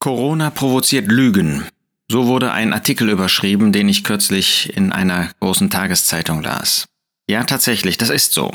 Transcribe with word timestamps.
Corona 0.00 0.48
provoziert 0.48 1.12
Lügen. 1.12 1.66
So 2.10 2.26
wurde 2.26 2.52
ein 2.52 2.72
Artikel 2.72 3.10
überschrieben, 3.10 3.70
den 3.70 3.86
ich 3.86 4.02
kürzlich 4.02 4.74
in 4.74 4.92
einer 4.92 5.30
großen 5.40 5.68
Tageszeitung 5.68 6.42
las. 6.42 6.88
Ja, 7.28 7.44
tatsächlich, 7.44 7.98
das 7.98 8.08
ist 8.08 8.32
so. 8.32 8.50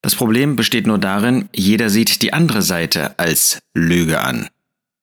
Das 0.00 0.16
Problem 0.16 0.56
besteht 0.56 0.86
nur 0.86 0.98
darin, 0.98 1.50
jeder 1.54 1.90
sieht 1.90 2.22
die 2.22 2.32
andere 2.32 2.62
Seite 2.62 3.18
als 3.18 3.60
Lüge 3.74 4.22
an. 4.22 4.48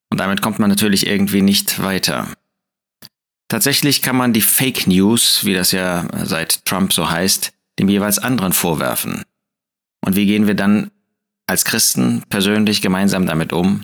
Und 0.09 0.19
damit 0.19 0.41
kommt 0.41 0.57
man 0.57 0.71
natürlich 0.71 1.05
irgendwie 1.05 1.43
nicht 1.43 1.81
weiter. 1.81 2.27
Tatsächlich 3.47 4.01
kann 4.01 4.15
man 4.15 4.33
die 4.33 4.41
Fake 4.41 4.87
News, 4.87 5.45
wie 5.45 5.53
das 5.53 5.71
ja 5.71 6.07
seit 6.23 6.65
Trump 6.65 6.91
so 6.91 7.11
heißt, 7.11 7.53
dem 7.77 7.87
jeweils 7.87 8.17
anderen 8.17 8.53
vorwerfen. 8.53 9.25
Und 10.03 10.15
wie 10.15 10.25
gehen 10.25 10.47
wir 10.47 10.55
dann 10.55 10.89
als 11.45 11.65
Christen 11.65 12.23
persönlich 12.29 12.81
gemeinsam 12.81 13.27
damit 13.27 13.53
um? 13.53 13.83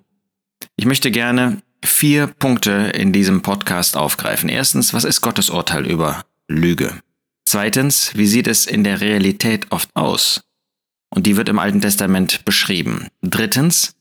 Ich 0.75 0.85
möchte 0.85 1.11
gerne 1.11 1.61
vier 1.87 2.27
Punkte 2.27 2.71
in 2.93 3.13
diesem 3.13 3.41
Podcast 3.41 3.97
aufgreifen. 3.97 4.49
Erstens, 4.49 4.93
was 4.93 5.03
ist 5.03 5.21
Gottes 5.21 5.49
Urteil 5.49 5.85
über 5.85 6.25
Lüge? 6.47 7.01
Zweitens, 7.45 8.11
wie 8.15 8.27
sieht 8.27 8.47
es 8.47 8.65
in 8.65 8.83
der 8.83 9.01
Realität 9.01 9.67
oft 9.71 9.89
aus? 9.95 10.43
Und 11.09 11.25
die 11.25 11.37
wird 11.37 11.49
im 11.49 11.59
Alten 11.59 11.81
Testament 11.81 12.43
beschrieben. 12.45 13.07
Drittens, 13.21 13.95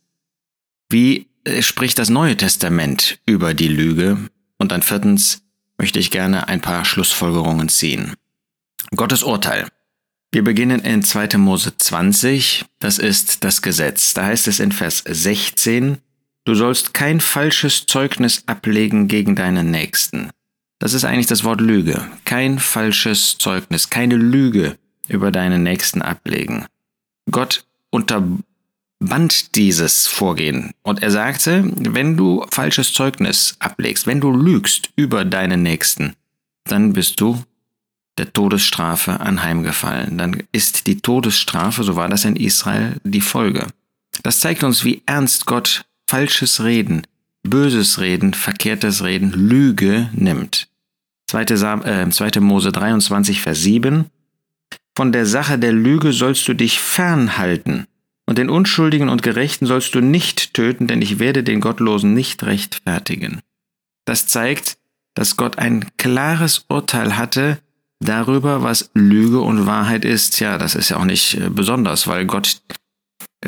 wie 0.90 1.28
äh, 1.44 1.62
spricht 1.62 1.98
das 1.98 2.10
Neue 2.10 2.36
Testament 2.36 3.20
über 3.24 3.54
die 3.54 3.68
Lüge? 3.68 4.18
Und 4.58 4.72
dann 4.72 4.82
viertens 4.82 5.42
möchte 5.78 5.98
ich 5.98 6.10
gerne 6.10 6.48
ein 6.48 6.60
paar 6.60 6.84
Schlussfolgerungen 6.84 7.68
ziehen. 7.68 8.14
Gottes 8.94 9.22
Urteil. 9.22 9.68
Wir 10.32 10.42
beginnen 10.42 10.80
in 10.80 11.02
2. 11.02 11.38
Mose 11.38 11.76
20, 11.76 12.64
das 12.80 12.98
ist 12.98 13.44
das 13.44 13.62
Gesetz. 13.62 14.12
Da 14.14 14.26
heißt 14.26 14.48
es 14.48 14.60
in 14.60 14.72
Vers 14.72 15.02
16, 15.06 15.98
Du 16.46 16.54
sollst 16.54 16.94
kein 16.94 17.20
falsches 17.20 17.86
Zeugnis 17.86 18.44
ablegen 18.46 19.08
gegen 19.08 19.34
deinen 19.34 19.72
Nächsten. 19.72 20.30
Das 20.78 20.92
ist 20.92 21.04
eigentlich 21.04 21.26
das 21.26 21.42
Wort 21.42 21.60
Lüge. 21.60 22.08
Kein 22.24 22.60
falsches 22.60 23.36
Zeugnis, 23.36 23.90
keine 23.90 24.14
Lüge 24.14 24.78
über 25.08 25.32
deinen 25.32 25.64
Nächsten 25.64 26.02
ablegen. 26.02 26.66
Gott 27.32 27.64
unterband 27.90 29.56
dieses 29.56 30.06
Vorgehen 30.06 30.70
und 30.82 31.02
er 31.02 31.10
sagte, 31.10 31.64
wenn 31.78 32.16
du 32.16 32.46
falsches 32.48 32.92
Zeugnis 32.92 33.56
ablegst, 33.58 34.06
wenn 34.06 34.20
du 34.20 34.30
lügst 34.30 34.90
über 34.94 35.24
deinen 35.24 35.64
Nächsten, 35.64 36.14
dann 36.62 36.92
bist 36.92 37.20
du 37.20 37.42
der 38.18 38.32
Todesstrafe 38.32 39.18
anheimgefallen. 39.18 40.16
Dann 40.16 40.44
ist 40.52 40.86
die 40.86 41.00
Todesstrafe, 41.00 41.82
so 41.82 41.96
war 41.96 42.08
das 42.08 42.24
in 42.24 42.36
Israel, 42.36 43.00
die 43.02 43.20
Folge. 43.20 43.66
Das 44.22 44.38
zeigt 44.38 44.62
uns, 44.62 44.84
wie 44.84 45.02
ernst 45.06 45.46
Gott 45.46 45.84
falsches 46.08 46.62
Reden, 46.62 47.02
böses 47.42 48.00
Reden, 48.00 48.34
verkehrtes 48.34 49.02
Reden, 49.02 49.32
Lüge 49.32 50.10
nimmt. 50.12 50.68
2. 51.28 51.42
Äh, 51.42 52.10
2. 52.10 52.40
Mose 52.40 52.72
23, 52.72 53.40
Vers 53.40 53.62
7. 53.62 54.06
Von 54.96 55.12
der 55.12 55.26
Sache 55.26 55.58
der 55.58 55.72
Lüge 55.72 56.12
sollst 56.12 56.46
du 56.48 56.54
dich 56.54 56.80
fernhalten, 56.80 57.86
und 58.26 58.38
den 58.38 58.50
Unschuldigen 58.50 59.08
und 59.08 59.22
Gerechten 59.22 59.66
sollst 59.66 59.94
du 59.94 60.00
nicht 60.00 60.52
töten, 60.52 60.88
denn 60.88 61.00
ich 61.00 61.18
werde 61.18 61.44
den 61.44 61.60
Gottlosen 61.60 62.12
nicht 62.12 62.42
rechtfertigen. 62.42 63.40
Das 64.04 64.26
zeigt, 64.26 64.78
dass 65.14 65.36
Gott 65.36 65.58
ein 65.58 65.86
klares 65.96 66.66
Urteil 66.68 67.16
hatte 67.16 67.58
darüber, 68.00 68.62
was 68.62 68.90
Lüge 68.94 69.40
und 69.40 69.66
Wahrheit 69.66 70.04
ist. 70.04 70.40
Ja, 70.40 70.58
das 70.58 70.74
ist 70.74 70.90
ja 70.90 70.96
auch 70.98 71.04
nicht 71.04 71.34
äh, 71.34 71.48
besonders, 71.50 72.08
weil 72.08 72.26
Gott 72.26 72.60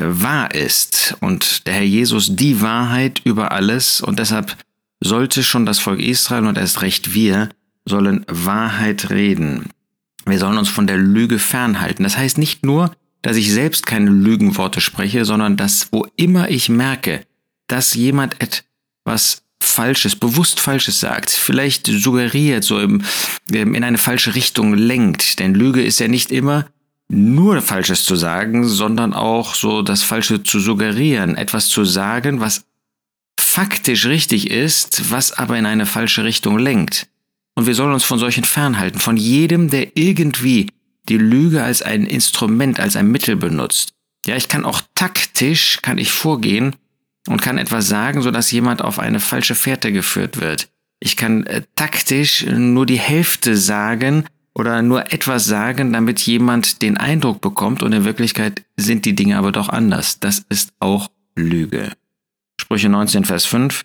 wahr 0.02 0.54
ist 0.54 1.16
und 1.20 1.66
der 1.66 1.74
Herr 1.74 1.82
Jesus 1.82 2.34
die 2.34 2.60
Wahrheit 2.60 3.20
über 3.24 3.52
alles 3.52 4.00
und 4.00 4.18
deshalb 4.18 4.56
sollte 5.00 5.42
schon 5.42 5.66
das 5.66 5.78
Volk 5.78 6.00
Israel 6.00 6.46
und 6.46 6.58
erst 6.58 6.82
recht 6.82 7.14
wir 7.14 7.48
sollen 7.84 8.24
Wahrheit 8.28 9.10
reden. 9.10 9.70
Wir 10.26 10.38
sollen 10.38 10.58
uns 10.58 10.68
von 10.68 10.86
der 10.86 10.98
Lüge 10.98 11.38
fernhalten. 11.38 12.02
Das 12.02 12.18
heißt 12.18 12.38
nicht 12.38 12.64
nur, 12.64 12.92
dass 13.22 13.36
ich 13.36 13.52
selbst 13.52 13.86
keine 13.86 14.10
Lügenworte 14.10 14.80
spreche, 14.80 15.24
sondern 15.24 15.56
dass 15.56 15.88
wo 15.90 16.06
immer 16.16 16.50
ich 16.50 16.68
merke, 16.68 17.22
dass 17.66 17.94
jemand 17.94 18.36
etwas 18.40 19.42
Falsches, 19.60 20.14
bewusst 20.14 20.60
Falsches 20.60 21.00
sagt, 21.00 21.30
vielleicht 21.30 21.86
suggeriert, 21.86 22.62
so 22.62 22.78
im, 22.78 23.02
in 23.50 23.82
eine 23.82 23.98
falsche 23.98 24.34
Richtung 24.34 24.74
lenkt. 24.74 25.40
Denn 25.40 25.54
Lüge 25.54 25.82
ist 25.82 25.98
ja 25.98 26.08
nicht 26.08 26.30
immer 26.30 26.66
nur 27.08 27.62
Falsches 27.62 28.04
zu 28.04 28.16
sagen, 28.16 28.64
sondern 28.64 29.14
auch 29.14 29.54
so 29.54 29.82
das 29.82 30.02
Falsche 30.02 30.42
zu 30.42 30.60
suggerieren, 30.60 31.36
etwas 31.36 31.68
zu 31.68 31.84
sagen, 31.84 32.40
was 32.40 32.64
faktisch 33.40 34.06
richtig 34.06 34.50
ist, 34.50 35.10
was 35.10 35.32
aber 35.32 35.58
in 35.58 35.66
eine 35.66 35.86
falsche 35.86 36.24
Richtung 36.24 36.58
lenkt. 36.58 37.08
Und 37.54 37.66
wir 37.66 37.74
sollen 37.74 37.94
uns 37.94 38.04
von 38.04 38.18
solchen 38.18 38.44
fernhalten, 38.44 39.00
von 39.00 39.16
jedem, 39.16 39.70
der 39.70 39.96
irgendwie 39.96 40.70
die 41.08 41.16
Lüge 41.16 41.62
als 41.62 41.82
ein 41.82 42.04
Instrument, 42.04 42.78
als 42.78 42.94
ein 42.94 43.10
Mittel 43.10 43.36
benutzt. 43.36 43.94
Ja, 44.26 44.36
ich 44.36 44.48
kann 44.48 44.64
auch 44.64 44.82
taktisch, 44.94 45.80
kann 45.82 45.98
ich 45.98 46.12
vorgehen 46.12 46.76
und 47.26 47.40
kann 47.40 47.58
etwas 47.58 47.88
sagen, 47.88 48.20
sodass 48.22 48.50
jemand 48.50 48.82
auf 48.82 48.98
eine 48.98 49.20
falsche 49.20 49.54
Fährte 49.54 49.92
geführt 49.92 50.40
wird. 50.40 50.68
Ich 51.00 51.16
kann 51.16 51.44
äh, 51.46 51.62
taktisch 51.76 52.44
nur 52.44 52.84
die 52.84 52.98
Hälfte 52.98 53.56
sagen, 53.56 54.24
oder 54.58 54.82
nur 54.82 55.12
etwas 55.12 55.44
sagen, 55.44 55.92
damit 55.92 56.20
jemand 56.20 56.82
den 56.82 56.96
Eindruck 56.96 57.40
bekommt 57.40 57.82
und 57.82 57.92
in 57.92 58.04
Wirklichkeit 58.04 58.64
sind 58.76 59.04
die 59.04 59.14
Dinge 59.14 59.38
aber 59.38 59.52
doch 59.52 59.68
anders. 59.68 60.18
Das 60.18 60.44
ist 60.48 60.72
auch 60.80 61.08
Lüge. 61.36 61.92
Sprüche 62.60 62.88
19, 62.88 63.24
Vers 63.24 63.46
5. 63.46 63.84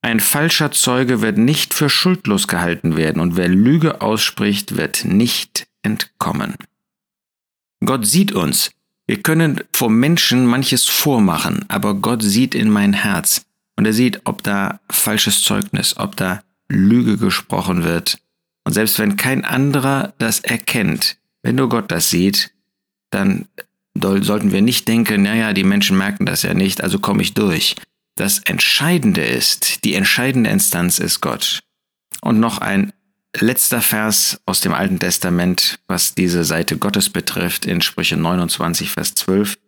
Ein 0.00 0.20
falscher 0.20 0.72
Zeuge 0.72 1.20
wird 1.20 1.36
nicht 1.36 1.74
für 1.74 1.90
schuldlos 1.90 2.48
gehalten 2.48 2.96
werden 2.96 3.20
und 3.20 3.36
wer 3.36 3.48
Lüge 3.48 4.00
ausspricht, 4.00 4.76
wird 4.76 5.04
nicht 5.04 5.66
entkommen. 5.82 6.54
Gott 7.84 8.06
sieht 8.06 8.32
uns. 8.32 8.70
Wir 9.06 9.22
können 9.22 9.60
vor 9.72 9.90
Menschen 9.90 10.46
manches 10.46 10.86
vormachen, 10.86 11.66
aber 11.68 11.94
Gott 11.94 12.22
sieht 12.22 12.54
in 12.54 12.70
mein 12.70 12.94
Herz 12.94 13.44
und 13.76 13.84
er 13.84 13.92
sieht, 13.92 14.22
ob 14.24 14.42
da 14.42 14.80
falsches 14.90 15.42
Zeugnis, 15.42 15.96
ob 15.98 16.16
da 16.16 16.42
Lüge 16.68 17.18
gesprochen 17.18 17.84
wird 17.84 18.18
und 18.66 18.72
selbst 18.72 18.98
wenn 18.98 19.14
kein 19.14 19.44
anderer 19.44 20.12
das 20.18 20.40
erkennt, 20.40 21.18
wenn 21.42 21.54
nur 21.54 21.68
Gott 21.68 21.92
das 21.92 22.10
sieht, 22.10 22.50
dann 23.10 23.46
sollten 23.94 24.50
wir 24.50 24.60
nicht 24.60 24.88
denken, 24.88 25.22
naja, 25.22 25.52
die 25.52 25.62
Menschen 25.62 25.96
merken 25.96 26.26
das 26.26 26.42
ja 26.42 26.52
nicht, 26.52 26.82
also 26.82 26.98
komme 26.98 27.22
ich 27.22 27.32
durch. 27.32 27.76
Das 28.16 28.40
Entscheidende 28.40 29.24
ist, 29.24 29.84
die 29.84 29.94
entscheidende 29.94 30.50
Instanz 30.50 30.98
ist 30.98 31.20
Gott. 31.20 31.60
Und 32.22 32.40
noch 32.40 32.58
ein 32.58 32.92
letzter 33.38 33.80
Vers 33.80 34.40
aus 34.46 34.62
dem 34.62 34.74
Alten 34.74 34.98
Testament, 34.98 35.78
was 35.86 36.16
diese 36.16 36.42
Seite 36.42 36.76
Gottes 36.76 37.08
betrifft, 37.08 37.66
in 37.66 37.80
Sprüche 37.80 38.16
29, 38.16 38.90
Vers 38.90 39.14
12. 39.14 39.58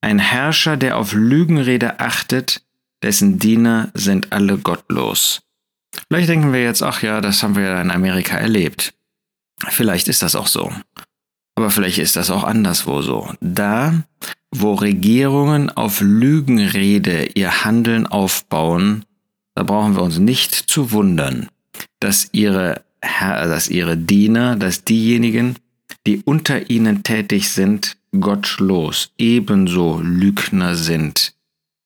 Ein 0.00 0.18
Herrscher, 0.18 0.76
der 0.76 0.96
auf 0.96 1.12
Lügenrede 1.12 2.00
achtet, 2.00 2.62
dessen 3.00 3.38
Diener 3.38 3.92
sind 3.94 4.32
alle 4.32 4.58
gottlos. 4.58 5.44
Vielleicht 6.08 6.28
denken 6.28 6.52
wir 6.52 6.62
jetzt, 6.62 6.82
ach 6.82 7.02
ja, 7.02 7.20
das 7.20 7.42
haben 7.42 7.56
wir 7.56 7.64
ja 7.64 7.80
in 7.80 7.90
Amerika 7.90 8.36
erlebt. 8.36 8.94
Vielleicht 9.68 10.08
ist 10.08 10.22
das 10.22 10.34
auch 10.34 10.46
so. 10.46 10.72
Aber 11.56 11.70
vielleicht 11.70 11.98
ist 11.98 12.16
das 12.16 12.30
auch 12.30 12.44
anderswo 12.44 13.02
so. 13.02 13.32
Da, 13.40 14.02
wo 14.50 14.74
Regierungen 14.74 15.70
auf 15.70 16.00
Lügenrede 16.00 17.28
ihr 17.34 17.64
Handeln 17.64 18.06
aufbauen, 18.06 19.04
da 19.54 19.62
brauchen 19.62 19.94
wir 19.94 20.02
uns 20.02 20.18
nicht 20.18 20.52
zu 20.52 20.90
wundern, 20.90 21.48
dass 22.00 22.28
ihre, 22.32 22.82
Herr, 23.00 23.46
dass 23.46 23.68
ihre 23.68 23.96
Diener, 23.96 24.56
dass 24.56 24.84
diejenigen, 24.84 25.56
die 26.06 26.22
unter 26.24 26.70
ihnen 26.70 27.04
tätig 27.04 27.50
sind, 27.50 27.96
gottlos, 28.18 29.12
ebenso 29.16 30.00
Lügner 30.00 30.74
sind 30.74 31.33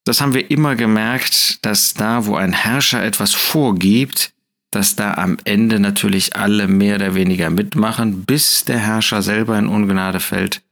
das 0.09 0.23
haben 0.23 0.33
wir 0.33 0.51
immer 0.51 0.75
gemerkt, 0.75 1.65
dass 1.67 1.93
da, 1.93 2.25
wo 2.25 2.37
ein 2.37 2.55
Herrscher 2.55 3.05
etwas 3.05 3.35
vorgibt, 3.35 4.33
dass 4.71 4.97
da 4.97 5.15
am 5.15 5.37
Ende 5.45 5.81
natürlich 5.81 6.35
alle 6.35 6.67
mehr 6.67 6.97
oder 6.97 7.15
weniger 7.15 7.51
mitmachen, 7.51 8.25
bis 8.25 8.65
der 8.65 8.79
Herrscher 8.79 9.21
selber 9.21 9.59
in 9.59 9.67
Ungnade 9.67 10.21
fällt 10.21 10.63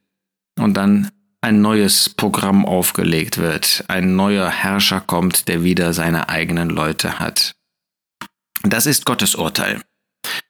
und 0.59 0.75
dann 0.75 1.11
ein 1.43 1.61
neues 1.61 2.09
Programm 2.09 2.65
aufgelegt 2.65 3.37
wird. 3.37 3.85
Ein 3.89 4.17
neuer 4.17 4.49
Herrscher 4.49 5.03
kommt, 5.03 5.49
der 5.49 5.63
wieder 5.63 5.93
seine 5.93 6.31
eigenen 6.31 6.71
Leute 6.71 7.19
hat. 7.19 7.55
Das 8.63 8.87
ist 8.87 9.05
Gottes 9.05 9.35
Urteil. 9.35 9.83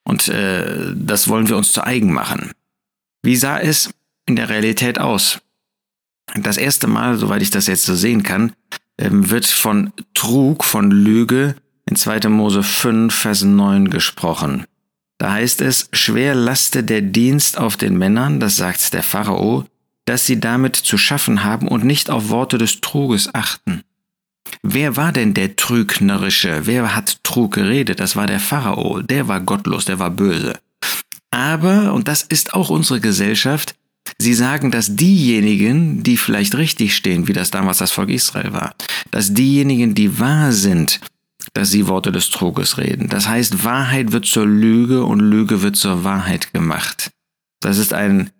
Und 0.04 0.28
äh, 0.28 0.92
das 0.94 1.26
wollen 1.26 1.48
wir 1.48 1.56
uns 1.56 1.72
zu 1.72 1.84
eigen 1.84 2.12
machen. 2.12 2.52
Wie 3.24 3.34
sah 3.34 3.58
es 3.58 3.90
in 4.26 4.36
der 4.36 4.48
Realität 4.48 5.00
aus? 5.00 5.40
Das 6.34 6.56
erste 6.56 6.86
Mal, 6.86 7.16
soweit 7.16 7.42
ich 7.42 7.50
das 7.50 7.66
jetzt 7.66 7.84
so 7.84 7.94
sehen 7.94 8.22
kann, 8.22 8.52
ähm, 8.98 9.30
wird 9.30 9.46
von 9.46 9.92
Trug, 10.14 10.64
von 10.64 10.90
Lüge 10.90 11.56
in 11.88 11.96
2. 11.96 12.28
Mose 12.28 12.62
5, 12.62 13.14
Vers 13.14 13.42
9 13.42 13.90
gesprochen. 13.90 14.64
Da 15.18 15.32
heißt 15.32 15.60
es, 15.62 15.88
schwer 15.92 16.34
laste 16.34 16.82
der 16.82 17.00
Dienst 17.00 17.58
auf 17.58 17.76
den 17.76 17.96
Männern, 17.96 18.40
das 18.40 18.56
sagt 18.56 18.92
der 18.92 19.02
Pharao, 19.02 19.64
dass 20.04 20.26
sie 20.26 20.40
damit 20.40 20.76
zu 20.76 20.98
schaffen 20.98 21.42
haben 21.42 21.68
und 21.68 21.84
nicht 21.84 22.10
auf 22.10 22.28
Worte 22.28 22.58
des 22.58 22.80
Truges 22.80 23.34
achten. 23.34 23.82
Wer 24.62 24.96
war 24.96 25.12
denn 25.12 25.34
der 25.34 25.56
Trügnerische? 25.56 26.66
Wer 26.66 26.94
hat 26.94 27.24
Trug 27.24 27.54
geredet? 27.54 27.98
Das 27.98 28.14
war 28.14 28.26
der 28.26 28.40
Pharao. 28.40 29.02
Der 29.02 29.26
war 29.26 29.40
gottlos, 29.40 29.84
der 29.84 29.98
war 29.98 30.10
böse. 30.10 30.58
Aber, 31.30 31.92
und 31.92 32.08
das 32.08 32.22
ist 32.22 32.54
auch 32.54 32.70
unsere 32.70 33.00
Gesellschaft, 33.00 33.74
sie 34.18 34.34
sagen, 34.34 34.70
dass 34.70 34.96
diejenigen, 34.96 36.02
die 36.02 36.16
vielleicht 36.16 36.56
richtig 36.56 36.94
stehen, 36.94 37.28
wie 37.28 37.32
das 37.32 37.50
damals 37.50 37.78
das 37.78 37.92
Volk 37.92 38.10
Israel 38.10 38.52
war, 38.52 38.74
dass 39.10 39.32
diejenigen, 39.32 39.94
die 39.94 40.18
wahr 40.18 40.52
sind, 40.52 41.00
dass 41.54 41.70
sie 41.70 41.88
Worte 41.88 42.12
des 42.12 42.30
Truges 42.30 42.78
reden. 42.78 43.08
Das 43.08 43.28
heißt, 43.28 43.64
Wahrheit 43.64 44.12
wird 44.12 44.26
zur 44.26 44.46
Lüge 44.46 45.04
und 45.04 45.20
Lüge 45.20 45.62
wird 45.62 45.76
zur 45.76 46.04
Wahrheit 46.04 46.52
gemacht. 46.52 47.10
Das 47.60 47.78
ist 47.78 47.94
ein, 47.94 48.30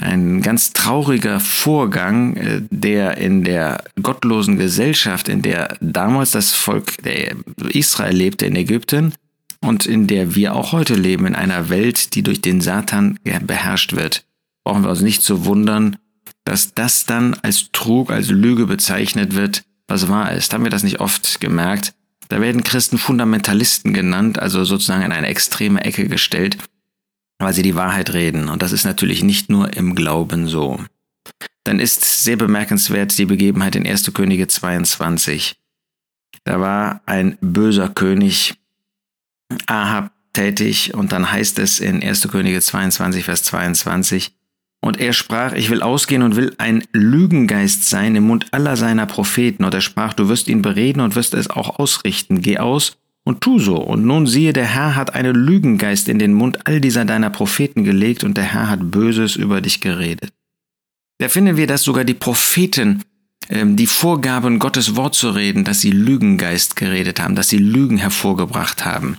ein 0.00 0.42
ganz 0.42 0.72
trauriger 0.72 1.40
Vorgang, 1.40 2.36
äh, 2.36 2.62
der 2.70 3.16
in 3.16 3.44
der 3.44 3.84
gottlosen 4.02 4.58
Gesellschaft, 4.58 5.28
in 5.28 5.42
der 5.42 5.76
damals 5.80 6.32
das 6.32 6.52
Volk 6.52 7.02
der 7.02 7.36
Israel 7.70 8.14
lebte 8.14 8.46
in 8.46 8.56
Ägypten 8.56 9.14
und 9.62 9.86
in 9.86 10.06
der 10.06 10.34
wir 10.34 10.54
auch 10.54 10.72
heute 10.72 10.94
leben, 10.94 11.26
in 11.26 11.34
einer 11.34 11.70
Welt, 11.70 12.14
die 12.14 12.22
durch 12.22 12.42
den 12.42 12.60
Satan 12.60 13.18
beherrscht 13.24 13.94
wird, 13.94 14.25
brauchen 14.66 14.82
wir 14.82 14.90
uns 14.90 15.00
nicht 15.00 15.22
zu 15.22 15.44
wundern, 15.44 15.96
dass 16.42 16.74
das 16.74 17.06
dann 17.06 17.34
als 17.34 17.70
Trug, 17.70 18.10
als 18.10 18.30
Lüge 18.30 18.66
bezeichnet 18.66 19.36
wird, 19.36 19.62
was 19.86 20.08
wahr 20.08 20.32
ist. 20.32 20.52
Haben 20.52 20.64
wir 20.64 20.72
das 20.72 20.82
nicht 20.82 20.98
oft 20.98 21.40
gemerkt? 21.40 21.94
Da 22.28 22.40
werden 22.40 22.64
Christen 22.64 22.98
Fundamentalisten 22.98 23.94
genannt, 23.94 24.40
also 24.40 24.64
sozusagen 24.64 25.04
in 25.04 25.12
eine 25.12 25.28
extreme 25.28 25.84
Ecke 25.84 26.08
gestellt, 26.08 26.58
weil 27.38 27.54
sie 27.54 27.62
die 27.62 27.76
Wahrheit 27.76 28.12
reden. 28.12 28.48
Und 28.48 28.60
das 28.60 28.72
ist 28.72 28.84
natürlich 28.84 29.22
nicht 29.22 29.50
nur 29.50 29.72
im 29.76 29.94
Glauben 29.94 30.48
so. 30.48 30.80
Dann 31.62 31.78
ist 31.78 32.24
sehr 32.24 32.36
bemerkenswert 32.36 33.16
die 33.18 33.26
Begebenheit 33.26 33.76
in 33.76 33.86
1. 33.86 34.12
Könige 34.14 34.48
22. 34.48 35.60
Da 36.42 36.58
war 36.58 37.02
ein 37.06 37.38
böser 37.40 37.88
König, 37.88 38.54
Ahab, 39.66 40.10
tätig 40.32 40.92
und 40.92 41.12
dann 41.12 41.30
heißt 41.30 41.60
es 41.60 41.78
in 41.78 42.02
1. 42.02 42.26
Könige 42.32 42.60
22, 42.60 43.24
Vers 43.24 43.44
22, 43.44 44.32
und 44.80 45.00
er 45.00 45.12
sprach, 45.12 45.52
ich 45.52 45.70
will 45.70 45.82
ausgehen 45.82 46.22
und 46.22 46.36
will 46.36 46.54
ein 46.58 46.84
Lügengeist 46.92 47.88
sein 47.88 48.14
im 48.14 48.26
Mund 48.26 48.46
aller 48.52 48.76
seiner 48.76 49.06
Propheten. 49.06 49.64
Und 49.64 49.74
er 49.74 49.80
sprach, 49.80 50.12
du 50.12 50.28
wirst 50.28 50.48
ihn 50.48 50.62
bereden 50.62 51.00
und 51.00 51.16
wirst 51.16 51.34
es 51.34 51.50
auch 51.50 51.78
ausrichten. 51.78 52.40
Geh 52.40 52.58
aus 52.58 52.96
und 53.24 53.40
tu 53.40 53.58
so. 53.58 53.76
Und 53.76 54.04
nun 54.04 54.26
siehe, 54.26 54.52
der 54.52 54.66
Herr 54.66 54.94
hat 54.94 55.14
einen 55.14 55.34
Lügengeist 55.34 56.08
in 56.08 56.18
den 56.18 56.34
Mund 56.34 56.66
all 56.66 56.80
dieser 56.80 57.04
deiner 57.04 57.30
Propheten 57.30 57.82
gelegt 57.82 58.22
und 58.22 58.36
der 58.36 58.44
Herr 58.44 58.68
hat 58.68 58.90
Böses 58.90 59.34
über 59.34 59.60
dich 59.60 59.80
geredet. 59.80 60.30
Da 61.18 61.28
finden 61.28 61.56
wir, 61.56 61.66
dass 61.66 61.82
sogar 61.82 62.04
die 62.04 62.14
Propheten 62.14 63.02
ähm, 63.48 63.76
die 63.76 63.86
Vorgaben, 63.86 64.58
Gottes 64.58 64.96
Wort 64.96 65.14
zu 65.14 65.30
reden, 65.30 65.64
dass 65.64 65.80
sie 65.80 65.90
Lügengeist 65.90 66.76
geredet 66.76 67.20
haben, 67.20 67.34
dass 67.34 67.48
sie 67.48 67.58
Lügen 67.58 67.96
hervorgebracht 67.96 68.84
haben. 68.84 69.18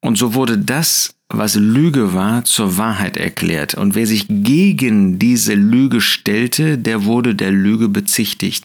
Und 0.00 0.16
so 0.16 0.34
wurde 0.34 0.58
das 0.58 1.14
was 1.30 1.56
Lüge 1.56 2.14
war, 2.14 2.44
zur 2.44 2.78
Wahrheit 2.78 3.16
erklärt. 3.16 3.74
Und 3.74 3.94
wer 3.94 4.06
sich 4.06 4.26
gegen 4.28 5.18
diese 5.18 5.54
Lüge 5.54 6.00
stellte, 6.00 6.78
der 6.78 7.04
wurde 7.04 7.34
der 7.34 7.50
Lüge 7.50 7.88
bezichtigt. 7.88 8.64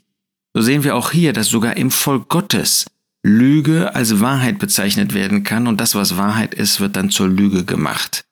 So 0.54 0.62
sehen 0.62 0.84
wir 0.84 0.96
auch 0.96 1.12
hier, 1.12 1.34
dass 1.34 1.48
sogar 1.48 1.76
im 1.78 1.92
Volk 1.92 2.30
Gottes 2.30 2.86
Lüge 3.24 3.96
als 3.96 4.20
Wahrheit 4.20 4.60
bezeichnet 4.60 5.14
werden 5.14 5.44
kann 5.44 5.68
und 5.68 5.80
das, 5.80 5.96
was 5.96 6.18
Wahrheit 6.18 6.54
ist, 6.54 6.80
wird 6.80 6.96
dann 6.96 7.10
zur 7.10 7.28
Lüge 7.28 7.64
gemacht. 7.66 8.26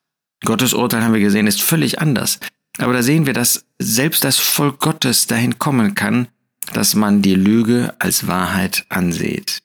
Gottes 0.43 0.73
Urteil 0.73 1.03
haben 1.03 1.13
wir 1.13 1.21
gesehen, 1.21 1.47
ist 1.47 1.61
völlig 1.61 1.99
anders. 1.99 2.39
Aber 2.77 2.93
da 2.93 3.03
sehen 3.03 3.25
wir, 3.25 3.33
dass 3.33 3.65
selbst 3.79 4.23
das 4.23 4.37
Volk 4.37 4.79
Gottes 4.79 5.27
dahin 5.27 5.59
kommen 5.59 5.93
kann, 5.95 6.27
dass 6.73 6.95
man 6.95 7.21
die 7.21 7.35
Lüge 7.35 7.93
als 7.99 8.27
Wahrheit 8.27 8.85
ansieht. 8.89 9.61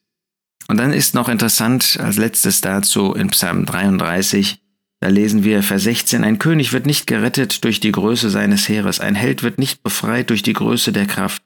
Und 0.68 0.78
dann 0.78 0.92
ist 0.92 1.14
noch 1.14 1.28
interessant 1.28 1.98
als 2.00 2.16
letztes 2.16 2.60
dazu 2.60 3.12
in 3.14 3.28
Psalm 3.28 3.66
33, 3.66 4.60
da 5.00 5.08
lesen 5.08 5.44
wir 5.44 5.62
Vers 5.62 5.84
16, 5.84 6.24
ein 6.24 6.38
König 6.38 6.72
wird 6.72 6.86
nicht 6.86 7.06
gerettet 7.06 7.64
durch 7.64 7.80
die 7.80 7.92
Größe 7.92 8.30
seines 8.30 8.68
Heeres, 8.68 8.98
ein 8.98 9.14
Held 9.14 9.42
wird 9.42 9.58
nicht 9.58 9.82
befreit 9.82 10.30
durch 10.30 10.42
die 10.42 10.54
Größe 10.54 10.90
der 10.90 11.06
Kraft. 11.06 11.42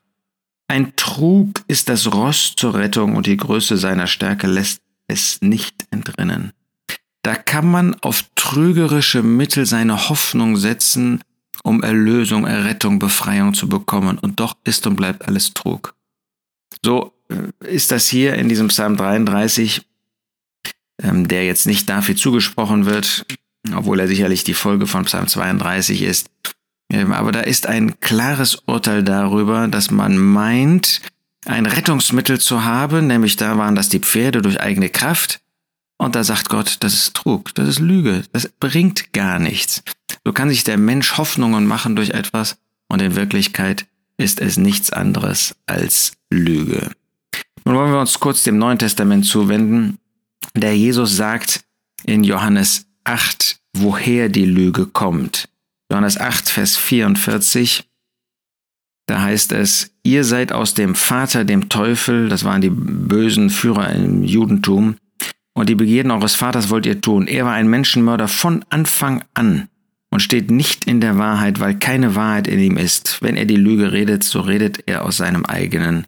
Ein 0.67 0.95
Trug 0.95 1.61
ist 1.67 1.89
das 1.89 2.13
Ross 2.13 2.53
zur 2.55 2.75
Rettung 2.75 3.15
und 3.15 3.27
die 3.27 3.35
Größe 3.35 3.75
seiner 3.75 4.07
Stärke 4.07 4.47
lässt 4.47 4.81
es 5.07 5.41
nicht 5.41 5.85
entrinnen. 5.91 6.53
Da 7.23 7.35
kann 7.35 7.69
man 7.69 7.95
auf 8.01 8.23
trügerische 8.35 9.21
Mittel 9.21 9.65
seine 9.65 10.09
Hoffnung 10.09 10.57
setzen, 10.57 11.21
um 11.63 11.83
Erlösung, 11.83 12.45
Errettung, 12.45 12.99
Befreiung 12.99 13.53
zu 13.53 13.69
bekommen. 13.69 14.17
Und 14.17 14.39
doch 14.39 14.55
ist 14.63 14.87
und 14.87 14.95
bleibt 14.95 15.27
alles 15.27 15.53
Trug. 15.53 15.93
So 16.83 17.13
ist 17.59 17.91
das 17.91 18.07
hier 18.07 18.35
in 18.35 18.49
diesem 18.49 18.67
Psalm 18.67 18.97
33, 18.97 19.81
ähm, 21.01 21.27
der 21.27 21.45
jetzt 21.45 21.65
nicht 21.65 21.89
dafür 21.89 22.15
zugesprochen 22.15 22.85
wird, 22.85 23.25
obwohl 23.73 23.99
er 23.99 24.07
sicherlich 24.07 24.43
die 24.43 24.53
Folge 24.53 24.87
von 24.87 25.05
Psalm 25.05 25.27
32 25.27 26.01
ist. 26.01 26.29
Ähm, 26.91 27.13
aber 27.13 27.31
da 27.31 27.41
ist 27.41 27.67
ein 27.67 27.99
klares 27.99 28.55
Urteil 28.65 29.03
darüber, 29.03 29.67
dass 29.67 29.91
man 29.91 30.17
meint, 30.17 31.01
ein 31.45 31.65
Rettungsmittel 31.65 32.39
zu 32.39 32.63
haben, 32.63 33.07
nämlich 33.07 33.35
da 33.35 33.57
waren 33.57 33.75
das 33.75 33.89
die 33.89 33.99
Pferde 33.99 34.41
durch 34.41 34.59
eigene 34.61 34.89
Kraft. 34.89 35.39
Und 35.97 36.15
da 36.15 36.23
sagt 36.23 36.49
Gott, 36.49 36.77
das 36.81 36.93
ist 36.93 37.15
Trug, 37.15 37.53
das 37.55 37.67
ist 37.67 37.79
Lüge, 37.79 38.23
das 38.31 38.47
bringt 38.47 39.13
gar 39.13 39.39
nichts. 39.39 39.83
So 40.25 40.33
kann 40.33 40.49
sich 40.49 40.63
der 40.63 40.77
Mensch 40.77 41.17
Hoffnungen 41.17 41.65
machen 41.65 41.95
durch 41.95 42.11
etwas 42.11 42.57
und 42.87 43.01
in 43.01 43.15
Wirklichkeit 43.15 43.85
ist 44.17 44.39
es 44.41 44.57
nichts 44.57 44.91
anderes 44.91 45.55
als 45.65 46.13
Lüge. 46.29 46.91
Nun 47.65 47.75
wollen 47.75 47.91
wir 47.91 47.99
uns 47.99 48.19
kurz 48.19 48.43
dem 48.43 48.57
Neuen 48.57 48.79
Testament 48.79 49.25
zuwenden. 49.25 49.97
Der 50.55 50.75
Jesus 50.75 51.15
sagt 51.15 51.63
in 52.03 52.23
Johannes 52.23 52.87
8, 53.03 53.59
woher 53.73 54.29
die 54.29 54.45
Lüge 54.45 54.85
kommt. 54.85 55.47
Johannes 55.91 56.19
8, 56.19 56.49
Vers 56.49 56.77
44. 56.77 57.87
Da 59.07 59.21
heißt 59.21 59.51
es, 59.51 59.91
ihr 60.03 60.23
seid 60.23 60.53
aus 60.53 60.73
dem 60.73 60.95
Vater, 60.95 61.43
dem 61.43 61.69
Teufel, 61.69 62.29
das 62.29 62.43
waren 62.43 62.61
die 62.61 62.69
bösen 62.69 63.49
Führer 63.49 63.89
im 63.91 64.23
Judentum, 64.23 64.95
und 65.53 65.67
die 65.67 65.75
Begierden 65.75 66.11
eures 66.11 66.35
Vaters 66.35 66.69
wollt 66.69 66.85
ihr 66.85 67.01
tun. 67.01 67.27
Er 67.27 67.45
war 67.45 67.53
ein 67.53 67.67
Menschenmörder 67.67 68.27
von 68.27 68.63
Anfang 68.69 69.23
an 69.33 69.67
und 70.09 70.21
steht 70.21 70.49
nicht 70.49 70.85
in 70.85 71.01
der 71.01 71.17
Wahrheit, 71.17 71.59
weil 71.59 71.77
keine 71.77 72.15
Wahrheit 72.15 72.47
in 72.47 72.59
ihm 72.59 72.77
ist. 72.77 73.21
Wenn 73.21 73.35
er 73.35 73.45
die 73.45 73.57
Lüge 73.57 73.91
redet, 73.91 74.23
so 74.23 74.39
redet 74.39 74.83
er 74.87 75.03
aus 75.05 75.17
seinem 75.17 75.45
eigenen 75.45 76.07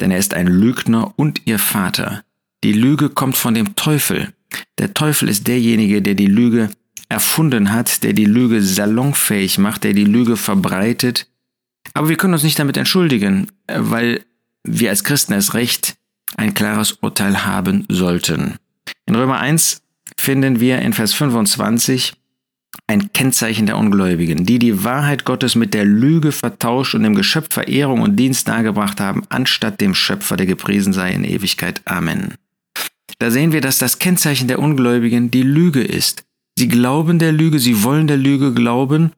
denn 0.00 0.10
er 0.10 0.18
ist 0.18 0.34
ein 0.34 0.46
Lügner 0.46 1.12
und 1.16 1.42
ihr 1.46 1.58
Vater. 1.58 2.22
Die 2.64 2.72
Lüge 2.72 3.10
kommt 3.10 3.36
von 3.36 3.54
dem 3.54 3.76
Teufel. 3.76 4.32
Der 4.78 4.94
Teufel 4.94 5.28
ist 5.28 5.46
derjenige, 5.46 6.02
der 6.02 6.14
die 6.14 6.26
Lüge 6.26 6.70
erfunden 7.08 7.72
hat, 7.72 8.02
der 8.02 8.12
die 8.12 8.24
Lüge 8.24 8.62
salonfähig 8.62 9.58
macht, 9.58 9.84
der 9.84 9.92
die 9.92 10.04
Lüge 10.04 10.36
verbreitet. 10.36 11.28
Aber 11.94 12.08
wir 12.08 12.16
können 12.16 12.34
uns 12.34 12.42
nicht 12.42 12.58
damit 12.58 12.76
entschuldigen, 12.76 13.48
weil 13.66 14.24
wir 14.64 14.90
als 14.90 15.04
Christen 15.04 15.32
es 15.32 15.54
Recht 15.54 15.96
ein 16.36 16.54
klares 16.54 16.92
Urteil 16.92 17.46
haben 17.46 17.86
sollten. 17.88 18.56
In 19.06 19.14
Römer 19.14 19.40
1 19.40 19.82
finden 20.16 20.60
wir 20.60 20.80
in 20.80 20.92
Vers 20.92 21.14
25, 21.14 22.14
ein 22.86 23.12
Kennzeichen 23.12 23.66
der 23.66 23.76
Ungläubigen, 23.76 24.44
die 24.44 24.58
die 24.58 24.84
Wahrheit 24.84 25.24
Gottes 25.24 25.54
mit 25.54 25.74
der 25.74 25.84
Lüge 25.84 26.32
vertauscht 26.32 26.94
und 26.94 27.02
dem 27.02 27.14
Geschöpf 27.14 27.52
Verehrung 27.52 28.00
und 28.00 28.16
Dienst 28.16 28.48
dargebracht 28.48 29.00
haben, 29.00 29.22
anstatt 29.28 29.80
dem 29.80 29.94
Schöpfer, 29.94 30.36
der 30.36 30.46
gepriesen 30.46 30.92
sei 30.92 31.12
in 31.12 31.24
Ewigkeit. 31.24 31.82
Amen. 31.84 32.34
Da 33.18 33.30
sehen 33.30 33.52
wir, 33.52 33.60
dass 33.60 33.78
das 33.78 33.98
Kennzeichen 33.98 34.48
der 34.48 34.58
Ungläubigen 34.58 35.30
die 35.30 35.42
Lüge 35.42 35.82
ist. 35.82 36.24
Sie 36.58 36.68
glauben 36.68 37.18
der 37.18 37.32
Lüge, 37.32 37.58
sie 37.58 37.82
wollen 37.82 38.06
der 38.06 38.16
Lüge 38.16 38.52
glauben 38.52 39.12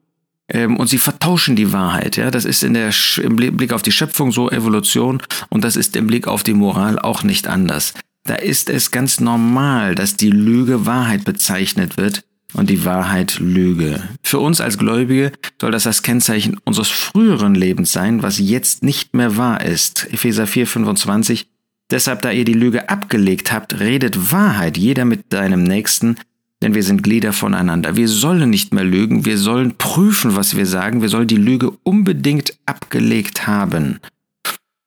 ähm, 0.49 0.77
und 0.77 0.87
sie 0.87 0.97
vertauschen 0.97 1.55
die 1.55 1.71
Wahrheit. 1.71 2.17
Ja, 2.17 2.31
das 2.31 2.45
ist 2.45 2.63
in 2.63 2.73
der, 2.73 2.91
im 3.21 3.35
Blick 3.35 3.73
auf 3.73 3.81
die 3.81 3.91
Schöpfung 3.91 4.31
so 4.31 4.49
Evolution 4.49 5.21
und 5.49 5.63
das 5.63 5.75
ist 5.75 5.95
im 5.95 6.07
Blick 6.07 6.27
auf 6.27 6.43
die 6.43 6.53
Moral 6.53 6.99
auch 6.99 7.23
nicht 7.23 7.47
anders. 7.47 7.93
Da 8.23 8.35
ist 8.35 8.69
es 8.69 8.91
ganz 8.91 9.19
normal, 9.19 9.95
dass 9.95 10.15
die 10.15 10.29
Lüge 10.29 10.85
Wahrheit 10.85 11.23
bezeichnet 11.23 11.97
wird 11.97 12.23
und 12.53 12.69
die 12.69 12.85
Wahrheit 12.85 13.39
Lüge. 13.39 14.01
Für 14.23 14.39
uns 14.39 14.61
als 14.61 14.77
Gläubige 14.77 15.31
soll 15.59 15.71
das 15.71 15.83
das 15.83 16.03
Kennzeichen 16.03 16.57
unseres 16.63 16.89
früheren 16.89 17.55
Lebens 17.55 17.91
sein, 17.91 18.23
was 18.23 18.39
jetzt 18.39 18.83
nicht 18.83 19.13
mehr 19.15 19.37
wahr 19.37 19.63
ist. 19.63 20.07
Epheser 20.11 20.47
4, 20.47 20.67
25. 20.67 21.47
Deshalb, 21.91 22.21
da 22.21 22.31
ihr 22.31 22.45
die 22.45 22.53
Lüge 22.53 22.89
abgelegt 22.89 23.51
habt, 23.51 23.79
redet 23.79 24.31
Wahrheit 24.31 24.77
jeder 24.77 25.05
mit 25.05 25.25
seinem 25.31 25.63
Nächsten, 25.63 26.15
denn 26.61 26.73
wir 26.73 26.83
sind 26.83 27.03
Glieder 27.03 27.33
voneinander. 27.33 27.95
Wir 27.97 28.07
sollen 28.07 28.49
nicht 28.49 28.73
mehr 28.73 28.83
lügen, 28.83 29.25
wir 29.25 29.37
sollen 29.37 29.77
prüfen, 29.77 30.35
was 30.35 30.55
wir 30.55 30.65
sagen, 30.65 31.01
wir 31.01 31.09
sollen 31.09 31.27
die 31.27 31.35
Lüge 31.35 31.71
unbedingt 31.83 32.57
abgelegt 32.65 33.47
haben. 33.47 33.99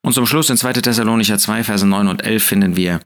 Und 0.03 0.13
zum 0.13 0.27
Schluss 0.27 0.51
in 0.51 0.57
2. 0.57 0.75
Thessalonicher 0.75 1.39
2, 1.39 1.65
Verse 1.65 1.87
9 1.87 2.09
und 2.09 2.25
11 2.25 2.45
finden 2.45 2.77
wir, 2.77 3.01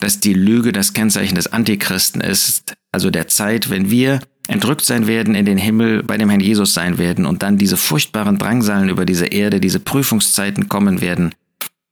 dass 0.00 0.20
die 0.20 0.34
Lüge 0.34 0.72
das 0.72 0.92
Kennzeichen 0.92 1.34
des 1.34 1.52
Antichristen 1.52 2.20
ist, 2.20 2.74
also 2.92 3.10
der 3.10 3.28
Zeit, 3.28 3.70
wenn 3.70 3.90
wir 3.90 4.20
entrückt 4.46 4.84
sein 4.84 5.06
werden, 5.06 5.34
in 5.34 5.46
den 5.46 5.58
Himmel 5.58 6.02
bei 6.02 6.18
dem 6.18 6.28
Herrn 6.28 6.40
Jesus 6.40 6.74
sein 6.74 6.98
werden 6.98 7.24
und 7.26 7.42
dann 7.42 7.58
diese 7.58 7.76
furchtbaren 7.76 8.38
Drangsalen 8.38 8.88
über 8.88 9.06
diese 9.06 9.26
Erde, 9.26 9.60
diese 9.60 9.80
Prüfungszeiten 9.80 10.68
kommen 10.68 11.00
werden. 11.00 11.34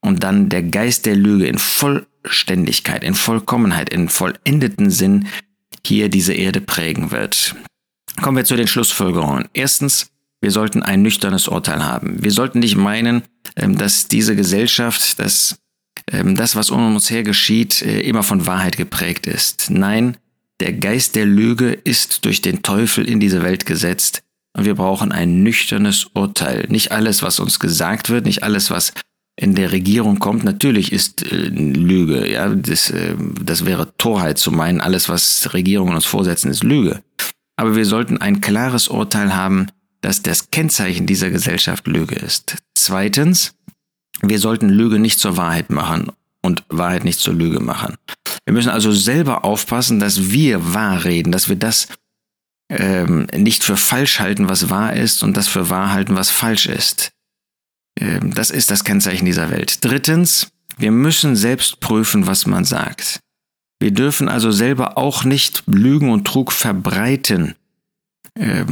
und 0.01 0.21
dann 0.21 0.49
der 0.49 0.63
Geist 0.63 1.05
der 1.05 1.15
Lüge 1.15 1.47
in 1.47 1.57
Vollständigkeit, 1.57 3.05
in 3.05 3.15
Vollkommenheit, 3.15 3.89
in 3.89 4.09
vollendeten 4.09 4.91
Sinn 4.91 5.27
hier 5.85 6.09
diese 6.09 6.33
Erde 6.33 6.59
prägen 6.59 7.11
wird. 7.11 7.55
Kommen 8.21 8.35
wir 8.35 8.43
zu 8.43 8.57
den 8.57 8.67
Schlussfolgerungen. 8.67 9.47
Erstens, 9.53 10.11
wir 10.41 10.51
sollten 10.51 10.83
ein 10.83 11.01
nüchternes 11.01 11.47
Urteil 11.47 11.83
haben. 11.85 12.21
Wir 12.21 12.31
sollten 12.31 12.59
nicht 12.59 12.75
meinen, 12.75 13.23
ähm, 13.55 13.77
dass 13.77 14.09
diese 14.09 14.35
Gesellschaft, 14.35 15.19
dass 15.19 15.55
das, 16.35 16.55
was 16.55 16.69
um 16.69 16.95
uns 16.95 17.09
her 17.09 17.23
geschieht, 17.23 17.81
äh, 17.81 18.01
immer 18.01 18.23
von 18.23 18.45
Wahrheit 18.45 18.77
geprägt 18.77 19.27
ist. 19.27 19.69
Nein, 19.69 20.17
der 20.59 20.73
Geist 20.73 21.15
der 21.15 21.25
Lüge 21.25 21.71
ist 21.71 22.25
durch 22.25 22.41
den 22.41 22.61
Teufel 22.61 23.07
in 23.07 23.19
diese 23.19 23.41
Welt 23.41 23.65
gesetzt 23.65 24.21
und 24.55 24.65
wir 24.65 24.75
brauchen 24.75 25.11
ein 25.11 25.43
nüchternes 25.43 26.07
Urteil. 26.13 26.65
Nicht 26.69 26.91
alles, 26.91 27.23
was 27.23 27.39
uns 27.39 27.59
gesagt 27.59 28.09
wird, 28.09 28.25
nicht 28.25 28.43
alles, 28.43 28.69
was 28.69 28.93
in 29.35 29.55
der 29.55 29.71
Regierung 29.71 30.19
kommt. 30.19 30.43
Natürlich 30.43 30.91
ist 30.91 31.31
äh, 31.31 31.35
Lüge, 31.35 32.31
ja, 32.31 32.49
das, 32.49 32.91
äh, 32.91 33.15
das 33.41 33.65
wäre 33.65 33.95
Torheit 33.97 34.37
zu 34.37 34.51
meinen, 34.51 34.79
alles, 34.79 35.09
was 35.09 35.53
Regierungen 35.53 35.95
uns 35.95 36.05
vorsetzen, 36.05 36.51
ist 36.51 36.63
Lüge. 36.63 37.01
Aber 37.55 37.75
wir 37.75 37.85
sollten 37.85 38.17
ein 38.17 38.41
klares 38.41 38.87
Urteil 38.87 39.35
haben, 39.35 39.67
dass 40.01 40.21
das 40.21 40.51
Kennzeichen 40.51 41.07
dieser 41.07 41.29
Gesellschaft 41.29 41.87
Lüge 41.87 42.15
ist. 42.15 42.57
Zweitens, 42.75 43.55
wir 44.29 44.39
sollten 44.39 44.69
Lüge 44.69 44.99
nicht 44.99 45.19
zur 45.19 45.37
Wahrheit 45.37 45.69
machen 45.69 46.11
und 46.41 46.63
Wahrheit 46.69 47.03
nicht 47.03 47.19
zur 47.19 47.33
Lüge 47.33 47.59
machen. 47.59 47.95
Wir 48.45 48.53
müssen 48.53 48.69
also 48.69 48.91
selber 48.91 49.45
aufpassen, 49.45 49.99
dass 49.99 50.31
wir 50.31 50.73
wahr 50.73 51.03
reden, 51.05 51.31
dass 51.31 51.49
wir 51.49 51.55
das 51.55 51.87
ähm, 52.69 53.27
nicht 53.35 53.63
für 53.63 53.77
falsch 53.77 54.19
halten, 54.19 54.49
was 54.49 54.69
wahr 54.69 54.93
ist, 54.93 55.23
und 55.23 55.37
das 55.37 55.47
für 55.47 55.69
wahr 55.69 55.91
halten, 55.91 56.15
was 56.15 56.31
falsch 56.31 56.65
ist. 56.65 57.11
Ähm, 57.99 58.33
das 58.33 58.49
ist 58.49 58.71
das 58.71 58.83
Kennzeichen 58.83 59.25
dieser 59.25 59.49
Welt. 59.49 59.83
Drittens, 59.83 60.49
wir 60.77 60.91
müssen 60.91 61.35
selbst 61.35 61.79
prüfen, 61.79 62.27
was 62.27 62.45
man 62.45 62.65
sagt. 62.65 63.19
Wir 63.79 63.91
dürfen 63.91 64.29
also 64.29 64.51
selber 64.51 64.97
auch 64.97 65.23
nicht 65.23 65.63
Lügen 65.67 66.09
und 66.09 66.25
Trug 66.25 66.51
verbreiten 66.51 67.55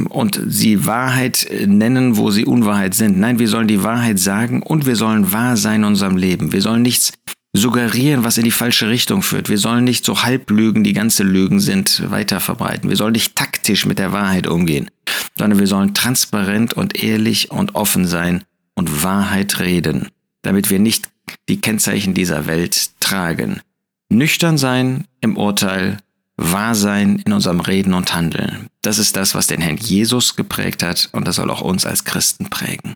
und 0.08 0.40
sie 0.48 0.86
Wahrheit 0.86 1.48
nennen, 1.66 2.16
wo 2.16 2.30
sie 2.30 2.44
Unwahrheit 2.44 2.94
sind. 2.94 3.18
Nein, 3.18 3.38
wir 3.38 3.48
sollen 3.48 3.68
die 3.68 3.84
Wahrheit 3.84 4.18
sagen 4.18 4.62
und 4.62 4.86
wir 4.86 4.96
sollen 4.96 5.32
wahr 5.32 5.56
sein 5.56 5.82
in 5.82 5.84
unserem 5.84 6.16
Leben. 6.16 6.52
Wir 6.52 6.62
sollen 6.62 6.82
nichts 6.82 7.12
suggerieren, 7.54 8.24
was 8.24 8.38
in 8.38 8.44
die 8.44 8.50
falsche 8.50 8.88
Richtung 8.88 9.22
führt. 9.22 9.48
Wir 9.48 9.58
sollen 9.58 9.84
nicht 9.84 10.04
so 10.04 10.22
Halblügen, 10.22 10.84
die 10.84 10.94
ganze 10.94 11.22
Lügen 11.22 11.60
sind, 11.60 12.10
weiter 12.10 12.40
verbreiten. 12.40 12.88
Wir 12.88 12.96
sollen 12.96 13.12
nicht 13.12 13.36
taktisch 13.36 13.86
mit 13.86 13.98
der 13.98 14.12
Wahrheit 14.12 14.46
umgehen, 14.46 14.90
sondern 15.36 15.58
wir 15.58 15.66
sollen 15.66 15.94
transparent 15.94 16.72
und 16.74 17.02
ehrlich 17.02 17.50
und 17.50 17.74
offen 17.74 18.06
sein 18.06 18.44
und 18.74 19.04
Wahrheit 19.04 19.60
reden, 19.60 20.08
damit 20.40 20.70
wir 20.70 20.78
nicht 20.78 21.10
die 21.48 21.60
Kennzeichen 21.60 22.14
dieser 22.14 22.46
Welt 22.46 22.98
tragen. 23.00 23.60
Nüchtern 24.08 24.58
sein 24.58 25.04
im 25.20 25.36
Urteil, 25.36 25.98
wahr 26.36 26.74
sein 26.74 27.22
in 27.24 27.32
unserem 27.32 27.60
Reden 27.60 27.94
und 27.94 28.14
Handeln. 28.14 28.68
Das 28.82 28.98
ist 28.98 29.16
das, 29.16 29.34
was 29.34 29.46
den 29.46 29.60
Herrn 29.60 29.76
Jesus 29.76 30.36
geprägt 30.36 30.82
hat 30.82 31.08
und 31.12 31.26
das 31.26 31.36
soll 31.36 31.50
auch 31.50 31.60
uns 31.60 31.86
als 31.86 32.04
Christen 32.04 32.50
prägen. 32.50 32.94